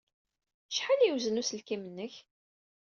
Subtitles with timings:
[0.69, 2.15] Acḥal ay yewzen uselkim-nnek?